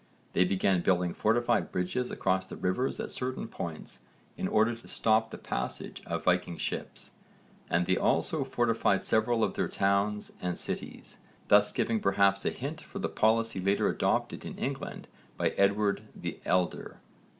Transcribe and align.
They 0.33 0.45
began 0.45 0.81
building 0.81 1.13
fortified 1.13 1.71
bridges 1.71 2.09
across 2.09 2.47
the 2.47 2.55
rivers 2.55 2.99
at 2.99 3.11
certain 3.11 3.47
points 3.47 3.99
in 4.35 4.47
order 4.47 4.73
to 4.75 4.87
stop 4.87 5.29
the 5.29 5.37
passage 5.37 6.01
of 6.07 6.23
Viking 6.23 6.57
ships, 6.57 7.11
and 7.69 7.85
they 7.85 7.97
also 7.97 8.43
fortified 8.43 9.03
several 9.03 9.43
of 9.43 9.53
their 9.53 9.67
towns 9.67 10.31
and 10.41 10.57
cities, 10.57 11.19
thus 11.49 11.71
giving 11.71 11.99
perhaps 11.99 12.45
a 12.45 12.49
hint 12.49 12.81
for 12.81 12.97
the 12.97 13.09
policy 13.09 13.59
later 13.59 13.89
adopted 13.89 14.43
in 14.43 14.57
England 14.57 15.07
by 15.37 15.49
Edward 15.49 16.01
the 16.15 16.39
Elder. 16.45 16.97